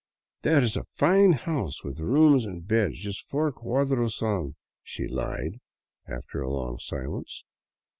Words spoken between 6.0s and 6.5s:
after a